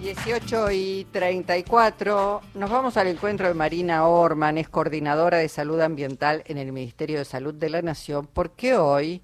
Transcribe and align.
18 0.00 0.70
y 0.70 1.06
34, 1.12 2.40
nos 2.54 2.70
vamos 2.70 2.96
al 2.96 3.08
encuentro 3.08 3.48
de 3.48 3.52
Marina 3.52 4.06
Orman, 4.06 4.56
es 4.56 4.70
coordinadora 4.70 5.36
de 5.36 5.48
salud 5.50 5.78
ambiental 5.78 6.42
en 6.46 6.56
el 6.56 6.72
Ministerio 6.72 7.18
de 7.18 7.26
Salud 7.26 7.52
de 7.52 7.68
la 7.68 7.82
Nación, 7.82 8.26
porque 8.32 8.76
hoy 8.76 9.20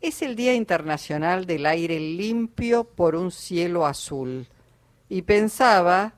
es 0.00 0.22
el 0.22 0.34
Día 0.34 0.54
Internacional 0.54 1.44
del 1.44 1.66
Aire 1.66 2.00
Limpio 2.00 2.84
por 2.84 3.14
un 3.14 3.30
Cielo 3.30 3.86
Azul. 3.86 4.48
Y 5.10 5.20
pensaba, 5.20 6.14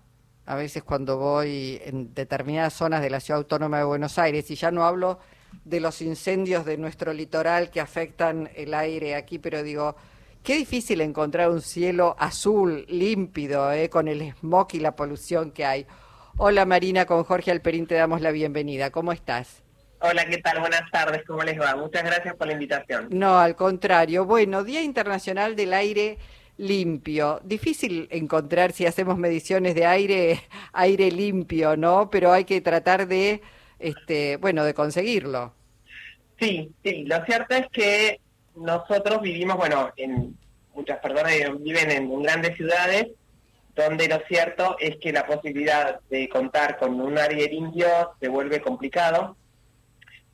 a 0.47 0.55
veces 0.55 0.85
cuando 0.85 1.19
voy 1.19 1.81
en 1.85 2.15
determinadas 2.15 2.75
zonas 2.75 3.03
de 3.03 3.11
la 3.11 3.19
Ciudad 3.19 3.39
Autónoma 3.39 3.79
de 3.79 3.85
Buenos 3.85 4.17
Aires, 4.17 4.49
y 4.53 4.55
ya 4.55 4.71
no 4.71 4.85
hablo 4.85 5.19
de 5.65 5.81
los 5.81 6.03
incendios 6.03 6.65
de 6.65 6.79
nuestro 6.79 7.13
litoral 7.13 7.69
que 7.71 7.81
afectan 7.81 8.49
el 8.55 8.75
aire 8.75 9.17
aquí, 9.17 9.41
pero 9.41 9.65
digo, 9.65 9.97
Qué 10.43 10.57
difícil 10.57 11.01
encontrar 11.01 11.51
un 11.51 11.61
cielo 11.61 12.17
azul, 12.19 12.87
límpido, 12.89 13.71
eh, 13.73 13.91
con 13.91 14.09
el 14.09 14.33
smog 14.33 14.69
y 14.73 14.81
la 14.81 14.97
polución 14.97 15.51
que 15.51 15.65
hay. 15.65 15.87
Hola 16.37 16.65
Marina, 16.65 17.05
con 17.05 17.25
Jorge 17.25 17.51
Alperín 17.51 17.87
te 17.87 17.97
damos 17.97 18.21
la 18.21 18.31
bienvenida. 18.31 18.91
¿Cómo 18.91 19.13
estás? 19.13 19.63
Hola, 20.01 20.25
¿qué 20.27 20.39
tal? 20.39 20.61
Buenas 20.61 20.89
tardes, 20.93 21.25
¿cómo 21.27 21.43
les 21.43 21.61
va? 21.61 21.75
Muchas 21.75 22.05
gracias 22.05 22.37
por 22.37 22.47
la 22.47 22.53
invitación. 22.53 23.09
No, 23.11 23.39
al 23.39 23.57
contrario. 23.57 24.25
Bueno, 24.25 24.63
Día 24.63 24.83
Internacional 24.83 25.57
del 25.57 25.75
Aire 25.75 26.19
Limpio. 26.57 27.41
Difícil 27.43 28.07
encontrar 28.11 28.73
si 28.73 28.87
hacemos 28.87 29.19
mediciones 29.19 29.75
de 29.75 29.87
aire, 29.87 30.41
aire 30.73 31.11
limpio, 31.11 31.77
¿no? 31.77 32.11
Pero 32.11 32.33
hay 32.33 32.45
que 32.45 32.61
tratar 32.61 33.09
de, 33.09 33.43
este, 33.81 34.37
bueno, 34.37 34.65
de 34.65 34.75
conseguirlo. 34.75 35.53
Sí, 36.39 36.73
sí. 36.85 37.05
Lo 37.05 37.25
cierto 37.25 37.57
es 37.57 37.67
que 37.73 38.21
nosotros 38.61 39.21
vivimos, 39.21 39.57
bueno, 39.57 39.91
en 39.97 40.37
muchas 40.75 40.99
personas 40.99 41.33
viven 41.61 41.91
en, 41.91 42.23
grandes 42.23 42.57
ciudades, 42.57 43.09
donde 43.75 44.09
lo 44.09 44.21
cierto 44.27 44.77
es 44.79 44.97
que 44.97 45.13
la 45.13 45.27
posibilidad 45.27 46.01
de 46.11 46.29
contar 46.29 46.79
con 46.79 47.01
un 47.01 47.19
área 47.19 47.49
limpio 47.49 47.87
se 48.21 48.29
vuelve 48.29 48.61
complicado, 48.61 49.37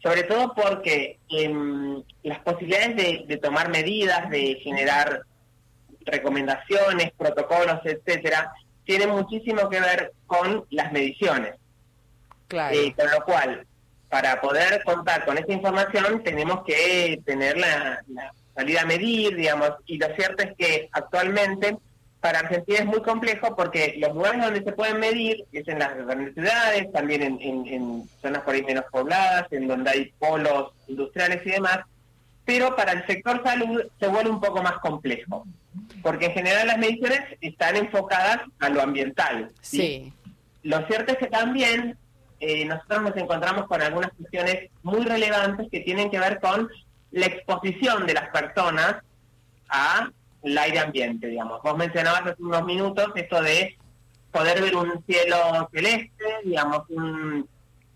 sobre 0.02 0.22
todo 0.24 0.54
porque 0.54 1.18
em, 1.28 2.02
las 2.22 2.38
posibilidades 2.40 3.26
de, 3.26 3.36
tomar 3.38 3.70
medidas, 3.70 4.28
de 4.30 4.56
generar 4.62 5.22
recomendaciones, 6.00 7.12
protocolos, 7.16 7.80
etcétera, 7.84 8.52
tienen 8.84 9.10
muchísimo 9.10 9.68
que 9.68 9.80
ver 9.80 10.12
con 10.26 10.66
las 10.70 10.92
mediciones. 10.92 11.54
Claro. 12.48 12.76
Eh, 12.76 12.94
con 12.94 13.10
lo 13.10 13.24
cual, 13.24 13.66
para 14.08 14.40
poder 14.40 14.82
contar 14.84 15.24
con 15.24 15.38
esta 15.38 15.52
información 15.52 16.22
tenemos 16.22 16.62
que 16.64 17.20
tener 17.24 17.56
la, 17.58 18.02
salida 18.54 18.82
a 18.82 18.86
medir, 18.86 19.34
digamos, 19.34 19.72
y 19.86 19.98
lo 19.98 20.06
cierto 20.14 20.44
es 20.44 20.54
que 20.56 20.88
actualmente 20.92 21.76
para 22.20 22.38
Argentina 22.38 22.78
es 22.78 22.86
muy 22.86 23.02
complejo 23.02 23.54
porque 23.54 23.96
los 23.98 24.14
lugares 24.14 24.40
donde 24.40 24.62
se 24.62 24.72
pueden 24.72 24.98
medir 25.00 25.44
es 25.52 25.66
en 25.68 25.78
las 25.78 25.94
grandes 25.96 26.34
ciudades, 26.34 26.90
también 26.92 27.38
en, 27.40 28.08
zonas 28.22 28.42
por 28.42 28.54
ahí 28.54 28.62
menos 28.62 28.84
pobladas, 28.90 29.52
en 29.52 29.66
donde 29.66 29.90
hay 29.90 30.12
polos 30.18 30.72
industriales 30.86 31.44
y 31.44 31.50
demás, 31.50 31.80
pero 32.44 32.76
para 32.76 32.92
el 32.92 33.06
sector 33.06 33.42
salud 33.42 33.82
se 33.98 34.06
vuelve 34.06 34.30
un 34.30 34.40
poco 34.40 34.62
más 34.62 34.78
complejo, 34.78 35.44
porque 36.02 36.26
en 36.26 36.32
general 36.32 36.68
las 36.68 36.78
mediciones 36.78 37.20
están 37.40 37.76
enfocadas 37.76 38.38
a 38.60 38.68
lo 38.68 38.82
ambiental. 38.82 39.50
sí. 39.60 40.12
Lo 40.62 40.86
cierto 40.86 41.12
es 41.12 41.18
que 41.18 41.26
también 41.26 41.98
eh, 42.40 42.64
nosotros 42.64 43.02
nos 43.02 43.16
encontramos 43.16 43.66
con 43.66 43.80
algunas 43.80 44.12
cuestiones 44.12 44.70
muy 44.82 45.04
relevantes 45.04 45.68
que 45.70 45.80
tienen 45.80 46.10
que 46.10 46.18
ver 46.18 46.40
con 46.40 46.68
la 47.10 47.26
exposición 47.26 48.06
de 48.06 48.14
las 48.14 48.28
personas 48.30 48.96
al 49.68 50.12
aire 50.58 50.80
ambiente, 50.80 51.28
digamos. 51.28 51.62
Vos 51.62 51.76
mencionabas 51.76 52.22
hace 52.22 52.42
unos 52.42 52.64
minutos 52.64 53.10
esto 53.14 53.40
de 53.42 53.76
poder 54.30 54.60
ver 54.60 54.76
un 54.76 55.02
cielo 55.06 55.68
celeste, 55.72 56.24
digamos, 56.44 56.82
un, 56.88 57.48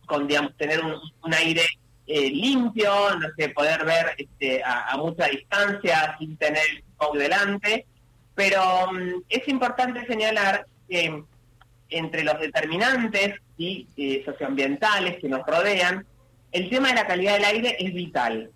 con 0.07 0.27
digamos, 0.27 0.57
tener 0.57 0.81
un, 0.85 1.35
aire 1.35 1.67
eh, 2.07 2.31
limpio, 2.31 2.91
no 3.17 3.29
sé, 3.37 3.49
poder 3.51 3.85
ver 3.85 4.15
este, 4.17 4.63
a, 4.65 4.97
mucha 4.97 5.27
distancia 5.27 6.17
sin 6.19 6.37
tener 6.37 6.63
el 7.13 7.19
delante, 7.19 7.87
pero 8.35 8.93
mm, 8.93 9.23
es 9.29 9.49
importante 9.49 10.07
señalar 10.07 10.67
que 10.89 11.25
entre 11.91 12.25
los 12.25 12.39
determinantes 12.41 13.35
y 13.57 13.89
eh, 13.97 14.23
socioambientales 14.25 15.19
que 15.19 15.29
nos 15.29 15.47
rodean, 15.47 16.07
el 16.53 16.71
tema 16.71 16.89
de 16.89 16.95
la 16.95 17.07
calidad 17.07 17.35
del 17.35 17.45
aire 17.45 17.77
es 17.79 17.93
vital. 17.93 18.51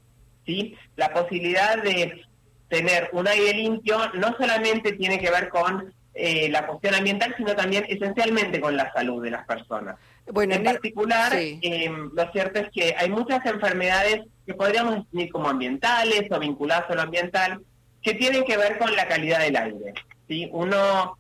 ¿sí? 0.47 0.77
La 0.97 1.13
posibilidad 1.13 1.83
de 1.83 2.23
tener 2.69 3.11
un 3.13 3.29
aire 3.29 3.55
limpio 3.55 3.99
no 4.15 4.35
solamente 4.39 4.93
tiene 4.93 5.19
que 5.19 5.31
ver 5.31 5.49
con 5.51 5.93
eh, 6.15 6.49
la 6.51 6.67
cuestión 6.67 6.95
ambiental, 6.95 7.35
sino 7.37 7.55
también 7.55 7.85
esencialmente 7.89 8.61
con 8.61 8.77
la 8.77 8.93
salud 8.93 9.23
de 9.23 9.31
las 9.31 9.47
personas. 9.47 9.97
Bueno, 10.27 10.55
en, 10.55 10.63
particular, 10.63 11.33
em, 11.35 12.11
lo 12.15 12.33
cierto 12.33 12.61
es 12.61 12.71
que 12.71 12.95
hay 12.97 13.11
muchas 13.11 13.45
enfermedades 13.45 14.23
que 14.47 14.55
podríamos 14.55 14.97
definir 14.97 15.33
como 15.33 15.49
ambientales 15.49 16.31
o 16.31 16.39
vinculadas 16.39 16.89
a 16.91 16.95
lo 16.95 17.03
ambiental, 17.03 17.61
que 18.03 18.15
tienen 18.15 18.45
que 18.45 18.57
ver 18.57 18.79
con 18.79 18.95
la 18.95 19.09
calidad 19.09 19.41
del 19.41 19.57
aire. 19.57 19.95
¿sí? 20.29 20.49
Uno 20.53 21.19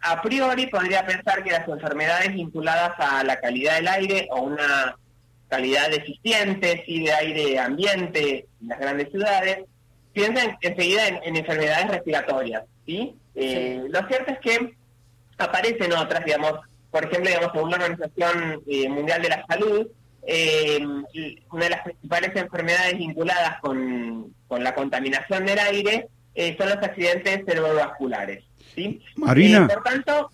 a 0.00 0.22
priori 0.22 0.66
podría 0.66 1.04
pensar 1.04 1.42
que 1.42 1.50
las 1.50 1.66
enfermedades 1.68 2.32
vinculadas 2.32 2.92
a 2.98 3.24
la 3.24 3.40
calidad 3.40 3.76
del 3.76 3.88
aire 3.88 4.28
o 4.30 4.42
una 4.42 4.96
calidad 5.48 5.90
deficiente 5.90 6.82
sí, 6.86 7.04
de 7.04 7.12
aire 7.12 7.58
ambiente 7.58 8.46
en 8.60 8.68
las 8.68 8.78
grandes 8.78 9.10
ciudades, 9.10 9.64
piensan 10.12 10.56
enseguida 10.60 11.08
en, 11.08 11.36
enfermedades 11.36 11.88
respiratorias. 11.88 12.64
¿sí? 12.86 13.14
Eh, 13.34 13.82
lo 13.88 14.06
cierto 14.08 14.32
es 14.32 14.38
que 14.40 14.74
aparecen 15.38 15.92
otras, 15.92 16.24
digamos, 16.24 16.54
por 16.90 17.04
ejemplo, 17.04 17.30
digamos, 17.30 17.52
según 17.52 17.70
la 17.70 17.76
Organización 17.76 18.62
eh, 18.66 18.88
Mundial 18.88 19.22
de 19.22 19.28
la 19.28 19.46
Salud, 19.46 19.86
eh, 20.26 20.80
una 21.50 21.64
de 21.64 21.70
las 21.70 21.82
principales 21.82 22.36
enfermedades 22.36 22.98
vinculadas 22.98 23.60
con, 23.60 24.34
con 24.46 24.62
la 24.62 24.74
contaminación 24.74 25.46
del 25.46 25.58
aire 25.58 26.08
son 26.56 26.68
los 26.68 26.78
accidentes 26.78 27.44
cerebrovasculares. 27.44 28.44
Marina. 29.16 29.66
Eh, 29.68 29.74
por 29.74 29.82
tanto, 29.82 30.30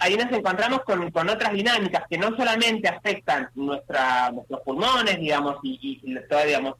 ahí 0.00 0.16
nos 0.16 0.32
encontramos 0.32 0.82
con, 0.82 1.10
con, 1.10 1.28
otras 1.28 1.52
dinámicas 1.52 2.04
que 2.08 2.18
no 2.18 2.36
solamente 2.36 2.88
afectan 2.88 3.48
nuestra, 3.54 4.30
nuestros 4.32 4.60
pulmones, 4.62 5.18
digamos, 5.18 5.56
y, 5.62 6.00
y 6.02 6.14
toda, 6.28 6.44
digamos, 6.44 6.74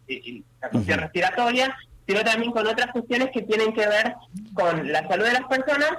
la 0.61 0.69
cuestión 0.71 0.99
respiratoria, 1.01 1.77
sino 2.07 2.23
también 2.23 2.53
con 2.53 2.67
otras 2.67 2.93
cuestiones 2.93 3.29
que 3.33 3.43
tienen 3.43 3.73
que 3.73 3.87
ver 3.87 4.15
con 4.55 4.91
la 4.93 5.07
salud 5.09 5.25
de 5.25 5.33
las 5.33 5.45
personas 5.45 5.91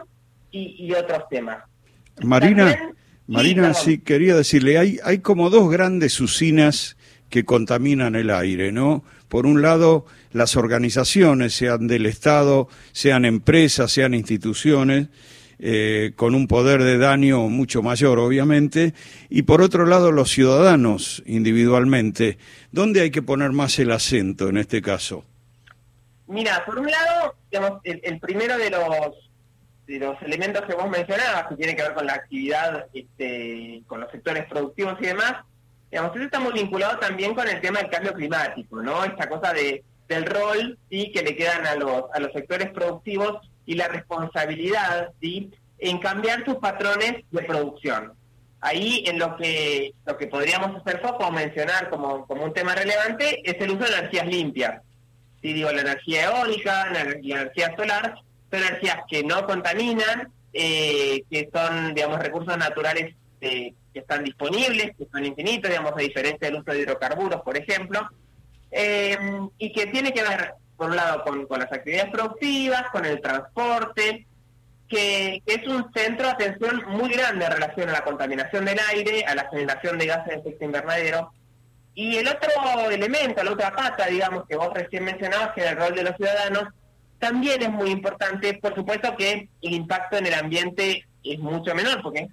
y, 0.52 0.92
otros 0.94 1.24
temas. 1.30 1.60
Marina, 2.24 2.76
Marina, 3.28 3.74
sí, 3.76 4.00
quería 4.00 4.36
decirle, 4.36 4.80
hay, 4.80 4.98
hay 5.04 5.20
como 5.20 5.52
dos 5.52 5.70
grandes 5.70 6.20
usinas 6.20 6.97
que 7.30 7.46
contaminan 7.46 8.16
el 8.16 8.30
aire, 8.30 8.72
¿no? 8.72 9.04
Por 9.28 9.46
un 9.46 9.62
lado, 9.62 10.06
las 10.32 10.56
organizaciones, 10.56 11.54
sean 11.54 11.88
del 11.88 12.06
Estado, 12.06 12.68
sean 12.92 13.26
empresas, 13.26 13.92
sean 13.92 14.14
instituciones, 14.14 15.10
eh, 15.60 16.14
con 16.16 16.36
un 16.36 16.48
poder 16.48 16.84
de 16.84 17.00
daño 17.00 17.50
mucho 17.50 17.82
mayor, 17.82 18.20
obviamente, 18.20 18.94
y 19.30 19.42
por 19.42 19.62
otro 19.62 19.86
lado, 19.86 20.12
los 20.12 20.30
ciudadanos 20.30 21.24
individualmente. 21.26 22.38
¿Dónde 22.72 23.02
hay 23.02 23.10
que 23.10 23.24
poner 23.24 23.52
más 23.52 23.80
el 23.80 23.92
acento 23.92 24.50
en 24.50 24.58
este 24.58 24.82
caso? 24.84 25.26
Mira, 26.28 26.64
por 26.66 26.78
un 26.78 26.92
lado, 26.92 27.36
digamos, 27.52 27.80
el, 27.84 28.20
primero 28.20 28.58
de 28.58 28.70
los 28.70 29.30
de 29.88 30.00
los 30.00 30.22
elementos 30.22 30.66
que 30.66 30.76
vos 30.76 30.90
mencionabas, 30.90 31.48
que 31.48 31.56
tiene 31.56 31.74
que 31.74 31.82
ver 31.82 31.94
con 31.94 32.06
la 32.06 32.14
actividad, 32.14 32.88
este, 32.94 33.82
con 33.88 34.02
los 34.02 34.12
sectores 34.12 34.46
productivos 34.46 34.98
y 35.00 35.06
demás, 35.06 35.46
digamos, 35.90 36.16
eso 36.16 36.26
está 36.26 36.40
muy 36.40 36.54
vinculado 36.54 36.98
también 37.00 37.34
con 37.34 37.48
el 37.48 37.62
tema 37.62 37.80
del 37.80 37.90
cambio 37.90 38.14
climático, 38.14 38.82
¿no? 38.82 39.04
Esta 39.04 39.30
cosa 39.30 39.54
de, 39.54 39.84
del 40.08 40.26
rol, 40.26 40.78
¿sí? 40.90 41.12
Que 41.14 41.24
le 41.24 41.36
quedan 41.36 41.66
a 41.66 41.76
los, 41.76 42.04
a 42.14 42.20
los 42.20 42.32
sectores 42.34 42.70
productivos 42.72 43.40
y 43.66 43.76
la 43.76 43.88
responsabilidad, 43.88 45.12
¿sí? 45.22 45.52
En 45.80 46.00
cambiar 46.00 46.44
sus 46.46 46.56
patrones 46.56 47.24
de 47.32 47.44
producción. 47.44 48.14
Ahí 48.60 49.04
en 49.06 49.20
lo 49.20 49.38
que, 49.38 49.94
lo 50.06 50.18
que 50.18 50.28
podríamos 50.28 50.82
hacer 50.82 51.00
foco 51.02 51.28
o 51.28 51.32
mencionar 51.32 51.90
como, 51.90 52.26
como 52.26 52.44
un 52.44 52.54
tema 52.54 52.74
relevante 52.74 53.42
es 53.44 53.62
el 53.62 53.72
uso 53.72 53.84
de 53.84 53.98
energías 53.98 54.28
limpias. 54.28 54.82
¿sí? 55.42 55.54
Digo, 55.54 55.72
la 55.72 55.82
energía 55.82 56.26
eólica, 56.26 56.90
la, 56.92 57.02
energía 57.02 57.76
solar, 57.76 58.16
son 58.50 58.60
energías 58.64 58.98
que 59.08 59.24
no 59.24 59.46
contaminan, 59.46 60.32
eh, 60.54 61.24
que 61.30 61.50
son, 61.54 61.94
digamos, 61.94 62.20
recursos 62.20 62.58
naturales 62.58 63.14
eh, 63.42 63.74
que 63.94 64.00
están 64.00 64.24
disponibles, 64.24 64.96
que 64.98 65.08
son 65.12 65.26
infinitos, 65.26 65.70
digamos, 65.70 65.94
a 65.94 66.02
diferencia 66.02 66.48
del 66.48 66.60
uso 66.60 66.72
de 66.72 66.82
hidrocarburos, 66.82 67.42
por 67.42 67.58
ejemplo, 67.58 68.10
eh, 68.72 69.18
y 69.58 69.72
que 69.72 69.88
tiene 69.88 70.12
que 70.12 70.24
ver, 70.24 70.54
por 70.76 70.90
un 70.90 70.96
lado, 70.96 71.24
con, 71.24 71.60
las 71.60 71.72
actividades 71.72 72.12
productivas, 72.12 72.90
con 72.92 73.06
el 73.06 73.22
transporte, 73.22 74.26
que, 74.90 75.42
es 75.46 75.68
un 75.68 75.92
centro 75.94 76.26
de 76.26 76.32
atención 76.32 76.84
muy 76.90 77.12
grande 77.12 77.46
en 77.46 77.52
relación 77.52 77.90
a 77.90 77.94
la 77.94 78.04
contaminación 78.04 78.66
del 78.66 78.80
aire, 78.92 79.24
a 79.26 79.36
la 79.36 79.50
generación 79.50 79.98
de 79.98 80.08
gases 80.08 80.28
de 80.28 80.40
efecto 80.40 80.66
invernadero. 80.66 81.32
Y 81.94 82.18
el 82.18 82.28
otro 82.28 82.92
elemento, 82.92 83.44
la 83.44 83.52
otra 83.52 83.76
pata, 83.76 84.06
digamos, 84.08 84.46
que 84.48 84.56
vos 84.56 84.74
recién 84.74 85.04
mencionabas, 85.04 85.54
que 85.54 85.62
es 85.62 85.72
el 85.72 85.78
rol 85.78 85.96
de 85.96 86.04
los 86.04 86.16
ciudadanos, 86.16 86.66
también 87.20 87.62
es 87.64 87.72
muy 87.72 87.90
importante, 87.90 88.54
por 88.56 88.76
supuesto 88.76 89.16
que 89.16 89.50
el 89.62 89.74
impacto 89.74 90.18
en 90.18 90.28
el 90.28 90.34
ambiente 90.36 91.06
es 91.24 91.40
mucho 91.40 91.74
menor, 91.74 92.02
porque 92.02 92.28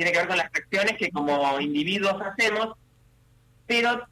tiene 0.00 0.12
que 0.12 0.18
ver 0.18 0.28
con 0.28 0.38
las 0.38 0.46
acciones 0.46 0.96
que 0.96 1.10
como 1.10 1.60
individuos 1.60 2.16
hacemos, 2.22 2.74
pero 3.66 4.02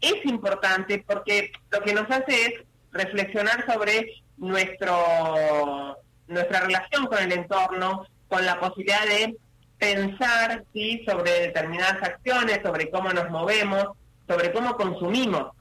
es 0.00 0.24
importante 0.24 1.04
porque 1.06 1.52
lo 1.70 1.82
que 1.82 1.92
nos 1.92 2.10
hace 2.10 2.46
es 2.46 2.54
reflexionar 2.92 3.66
sobre 3.70 4.22
nuestro 4.38 5.98
nuestra 6.28 6.60
relación 6.60 7.08
con 7.08 7.18
el 7.18 7.30
entorno, 7.30 8.06
con 8.28 8.46
la 8.46 8.58
posibilidad 8.58 9.04
de 9.04 9.36
pensar 9.76 10.64
¿sí? 10.72 11.04
sobre 11.06 11.30
determinadas 11.40 12.02
acciones, 12.02 12.60
sobre 12.62 12.88
cómo 12.88 13.12
nos 13.12 13.28
movemos, 13.28 13.88
sobre 14.26 14.50
cómo 14.50 14.78
consumimos. 14.78 15.52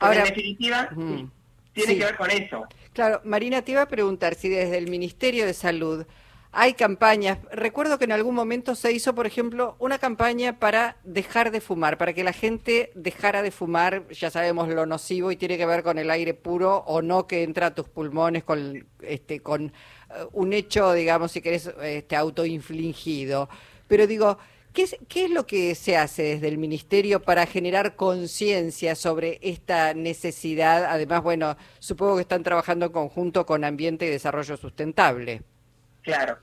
Ahora, 0.00 0.22
en 0.22 0.24
definitiva, 0.24 0.88
tiene 1.72 1.98
que 1.98 2.04
ver 2.04 2.16
con 2.16 2.32
eso. 2.32 2.66
Claro, 2.94 3.20
Marina, 3.22 3.62
te 3.62 3.70
iba 3.70 3.82
a 3.82 3.86
preguntar 3.86 4.34
si 4.34 4.48
desde 4.48 4.76
el 4.76 4.90
Ministerio 4.90 5.46
de 5.46 5.54
Salud 5.54 6.04
hay 6.54 6.74
campañas. 6.74 7.38
Recuerdo 7.50 7.98
que 7.98 8.04
en 8.04 8.12
algún 8.12 8.34
momento 8.34 8.74
se 8.74 8.92
hizo, 8.92 9.14
por 9.14 9.26
ejemplo, 9.26 9.74
una 9.78 9.98
campaña 9.98 10.58
para 10.58 10.98
dejar 11.02 11.50
de 11.50 11.62
fumar, 11.62 11.96
para 11.96 12.12
que 12.12 12.24
la 12.24 12.34
gente 12.34 12.92
dejara 12.94 13.40
de 13.42 13.50
fumar. 13.50 14.06
Ya 14.08 14.30
sabemos 14.30 14.68
lo 14.68 14.84
nocivo 14.84 15.32
y 15.32 15.36
tiene 15.36 15.56
que 15.56 15.64
ver 15.64 15.82
con 15.82 15.98
el 15.98 16.10
aire 16.10 16.34
puro 16.34 16.84
o 16.86 17.00
no 17.00 17.26
que 17.26 17.42
entra 17.42 17.68
a 17.68 17.74
tus 17.74 17.88
pulmones 17.88 18.44
con, 18.44 18.86
este, 19.00 19.40
con 19.40 19.66
eh, 19.66 19.72
un 20.32 20.52
hecho, 20.52 20.92
digamos, 20.92 21.32
si 21.32 21.40
querés, 21.40 21.72
este, 21.82 22.16
autoinfligido. 22.16 23.48
Pero 23.88 24.06
digo, 24.06 24.38
¿Qué 24.74 24.84
es, 24.84 24.96
¿Qué 25.06 25.26
es, 25.26 25.30
lo 25.30 25.46
que 25.46 25.74
se 25.74 25.98
hace 25.98 26.22
desde 26.22 26.48
el 26.48 26.56
Ministerio 26.56 27.20
para 27.20 27.44
generar 27.44 27.94
conciencia 27.94 28.94
sobre 28.94 29.38
esta 29.42 29.92
necesidad? 29.92 30.86
Además, 30.86 31.22
bueno, 31.22 31.58
supongo 31.78 32.16
que 32.16 32.22
están 32.22 32.42
trabajando 32.42 32.86
en 32.86 32.92
conjunto 32.92 33.44
con 33.44 33.64
Ambiente 33.64 34.06
y 34.06 34.08
Desarrollo 34.08 34.56
Sustentable. 34.56 35.42
Claro. 36.02 36.38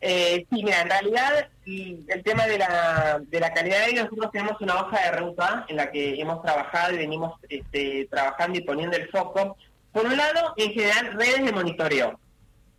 Eh, 0.00 0.46
sí, 0.50 0.62
mira, 0.64 0.80
en 0.80 0.88
realidad 0.88 1.48
el 1.66 2.22
tema 2.24 2.46
de 2.46 2.58
la, 2.58 3.20
de 3.22 3.40
la 3.40 3.52
calidad 3.52 3.78
de 3.78 3.84
aire, 3.84 4.02
nosotros 4.02 4.32
tenemos 4.32 4.60
una 4.60 4.80
hoja 4.80 4.98
de 4.98 5.16
ruta 5.18 5.66
en 5.68 5.76
la 5.76 5.90
que 5.90 6.18
hemos 6.20 6.42
trabajado 6.42 6.94
y 6.94 6.98
venimos 6.98 7.34
este, 7.48 8.08
trabajando 8.10 8.58
y 8.58 8.62
poniendo 8.62 8.96
el 8.96 9.08
foco. 9.10 9.56
Por 9.92 10.06
un 10.06 10.16
lado, 10.16 10.54
en 10.56 10.72
general, 10.72 11.12
redes 11.12 11.44
de 11.44 11.52
monitoreo, 11.52 12.18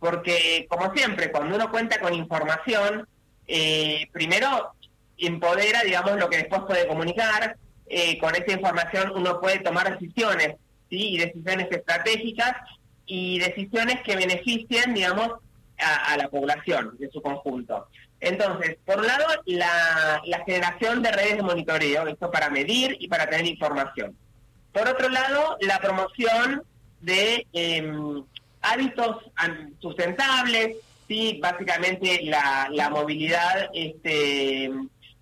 porque 0.00 0.66
como 0.68 0.92
siempre, 0.94 1.30
cuando 1.30 1.54
uno 1.54 1.70
cuenta 1.70 2.00
con 2.00 2.12
información, 2.12 3.06
eh, 3.46 4.08
primero 4.12 4.72
empodera, 5.16 5.82
digamos, 5.82 6.18
lo 6.18 6.28
que 6.28 6.38
después 6.38 6.62
puede 6.62 6.88
comunicar, 6.88 7.56
eh, 7.86 8.18
con 8.18 8.34
esa 8.34 8.52
información 8.52 9.12
uno 9.14 9.40
puede 9.40 9.60
tomar 9.60 9.92
decisiones, 9.92 10.56
¿sí? 10.90 11.14
Y 11.14 11.18
decisiones 11.18 11.68
estratégicas 11.70 12.56
y 13.06 13.38
decisiones 13.38 14.00
que 14.02 14.16
beneficien, 14.16 14.94
digamos, 14.94 15.34
a, 15.84 16.16
la 16.16 16.28
población 16.28 16.96
de 16.98 17.10
su 17.10 17.20
conjunto. 17.20 17.88
Entonces, 18.20 18.76
por 18.84 18.98
un 18.98 19.06
lado, 19.06 19.26
la, 19.46 20.22
generación 20.46 21.02
de 21.02 21.12
redes 21.12 21.36
de 21.36 21.42
monitoreo, 21.42 22.06
esto 22.06 22.30
para 22.30 22.50
medir 22.50 22.96
y 23.00 23.08
para 23.08 23.28
tener 23.28 23.46
información. 23.46 24.16
Por 24.72 24.88
otro 24.88 25.08
lado, 25.08 25.56
la 25.60 25.78
promoción 25.78 26.62
de 27.00 27.46
em, 27.52 28.24
hábitos 28.62 29.16
sustentables, 29.80 30.76
sí, 31.08 31.38
básicamente 31.42 32.20
la, 32.24 32.88
movilidad 32.90 33.70
este, 33.74 34.70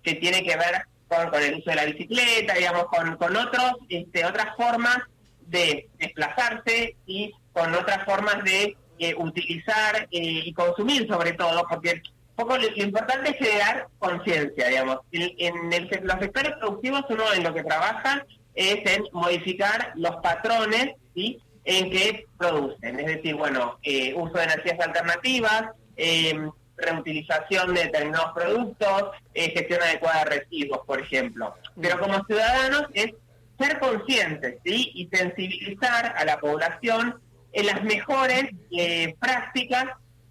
que 0.03 0.15
tiene 0.15 0.43
que 0.43 0.55
ver 0.55 0.85
con, 1.07 1.41
el 1.41 1.55
uso 1.55 1.69
de 1.71 1.75
la 1.75 1.85
bicicleta, 1.85 2.53
digamos, 2.53 2.85
con, 2.85 3.17
con 3.17 3.35
otros, 3.35 3.73
este, 3.89 4.25
otras 4.25 4.55
formas 4.55 4.99
de 5.47 5.89
desplazarse 5.97 6.95
y 7.05 7.33
con 7.51 7.73
otras 7.75 8.05
formas 8.05 8.43
de 8.43 8.77
utilizar 9.17 10.07
eh, 10.11 10.43
y 10.45 10.53
consumir 10.53 11.07
sobre 11.07 11.33
todo, 11.33 11.63
porque 11.69 12.01
poco 12.35 12.57
lo, 12.57 12.67
importante 12.75 13.31
es 13.31 13.37
generar 13.37 13.87
conciencia, 13.99 14.67
digamos. 14.67 14.99
En, 15.11 15.73
el, 15.73 15.89
los 16.03 16.19
sectores 16.19 16.53
productivos 16.59 17.03
uno 17.09 17.23
en 17.33 17.43
lo 17.43 17.53
que 17.53 17.63
trabaja 17.63 18.25
es 18.55 18.79
en 18.85 19.03
modificar 19.11 19.93
los 19.95 20.15
patrones 20.17 20.95
¿sí? 21.15 21.39
en 21.63 21.89
que 21.91 22.25
producen, 22.37 22.99
es 22.99 23.05
decir, 23.05 23.35
bueno, 23.35 23.77
eh, 23.83 24.13
uso 24.15 24.33
de 24.33 24.43
energías 24.43 24.79
alternativas, 24.79 25.69
em, 25.95 26.51
reutilización 26.77 27.73
de 27.75 27.83
determinados 27.83 28.33
productos, 28.33 29.11
eh, 29.33 29.51
gestión 29.51 29.81
adecuada 29.83 30.23
de 30.23 30.39
residuos, 30.39 30.79
por 30.85 30.99
ejemplo. 30.99 31.55
Pero 31.79 31.99
como 31.99 32.25
ciudadanos 32.25 32.85
es 32.93 33.13
ser 33.59 33.79
conscientes 33.79 34.57
¿sí? 34.65 34.91
y 34.95 35.07
sensibilizar 35.15 36.15
a 36.17 36.25
la 36.25 36.39
población 36.39 37.21
en 37.53 37.65
las 37.65 37.83
mejores 37.83 38.45
eh, 38.71 39.15
prácticas 39.19 39.85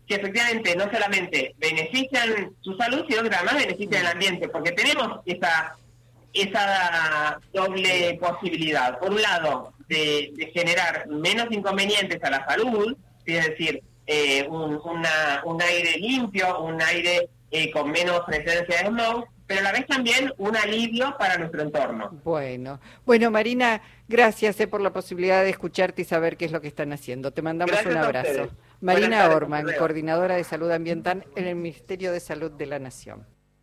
que 0.06 0.16
efectivamente 0.16 0.74
no 0.74 0.90
solamente 0.90 1.54
benefician 1.58 2.52
su 2.60 2.76
salud, 2.76 3.04
sino 3.08 3.22
que 3.22 3.34
además 3.34 3.54
benefician 3.54 4.02
el 4.02 4.12
ambiente, 4.12 4.48
porque 4.48 4.72
tenemos 4.72 5.20
esa 5.24 5.76
esa 6.32 7.40
doble 7.52 8.18
posibilidad. 8.20 8.98
Por 8.98 9.10
un 9.10 9.22
lado, 9.22 9.72
de, 9.88 10.50
generar 10.54 11.08
menos 11.08 11.48
inconvenientes 11.50 12.22
a 12.22 12.30
la 12.30 12.46
salud, 12.46 12.96
es 13.26 13.46
decir, 13.46 13.82
eh, 14.06 14.46
un, 14.48 14.80
un 15.44 15.62
aire 15.62 15.98
limpio, 15.98 16.60
un 16.60 16.80
aire 16.82 17.28
eh, 17.50 17.70
con 17.70 17.90
menos 17.90 18.20
presencia 18.26 18.82
de 18.82 18.88
smog, 18.88 19.26
pero 19.50 19.62
a 19.62 19.64
la 19.64 19.72
vez 19.72 19.84
también 19.84 20.32
un 20.38 20.56
alivio 20.56 21.16
para 21.18 21.36
nuestro 21.36 21.62
entorno. 21.62 22.20
Bueno, 22.22 22.78
bueno 23.04 23.32
Marina, 23.32 23.82
gracias 24.06 24.60
eh, 24.60 24.68
por 24.68 24.80
la 24.80 24.92
posibilidad 24.92 25.42
de 25.42 25.50
escucharte 25.50 26.02
y 26.02 26.04
saber 26.04 26.36
qué 26.36 26.44
es 26.44 26.52
lo 26.52 26.60
que 26.60 26.68
están 26.68 26.92
haciendo. 26.92 27.32
Te 27.32 27.42
mandamos 27.42 27.84
un 27.84 27.96
abrazo. 27.96 28.48
Marina 28.80 29.28
Orman, 29.28 29.66
coordinadora 29.76 30.36
de 30.36 30.44
salud 30.44 30.70
ambiental 30.70 31.26
en 31.34 31.48
el 31.48 31.56
Ministerio 31.56 32.12
de 32.12 32.20
Salud 32.20 32.52
de 32.52 32.66
la 32.66 32.78
Nación. 32.78 33.26